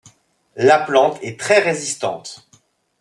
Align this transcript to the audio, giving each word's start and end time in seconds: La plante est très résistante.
La 0.55 0.79
plante 0.79 1.19
est 1.21 1.39
très 1.39 1.59
résistante. 1.59 2.49